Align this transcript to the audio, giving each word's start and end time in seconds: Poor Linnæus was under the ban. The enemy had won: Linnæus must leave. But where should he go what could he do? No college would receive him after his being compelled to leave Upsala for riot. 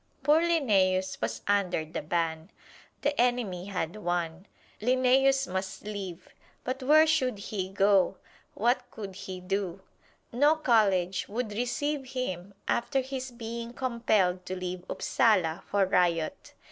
Poor 0.23 0.41
Linnæus 0.41 1.21
was 1.21 1.43
under 1.45 1.85
the 1.85 2.01
ban. 2.01 2.49
The 3.03 3.21
enemy 3.21 3.65
had 3.67 3.97
won: 3.97 4.47
Linnæus 4.81 5.47
must 5.47 5.83
leave. 5.83 6.29
But 6.63 6.81
where 6.81 7.05
should 7.05 7.37
he 7.37 7.69
go 7.69 8.17
what 8.55 8.89
could 8.89 9.13
he 9.15 9.39
do? 9.39 9.83
No 10.33 10.55
college 10.55 11.29
would 11.29 11.51
receive 11.51 12.13
him 12.13 12.55
after 12.67 13.01
his 13.01 13.29
being 13.29 13.73
compelled 13.73 14.43
to 14.47 14.55
leave 14.55 14.83
Upsala 14.89 15.61
for 15.67 15.85
riot. 15.85 16.55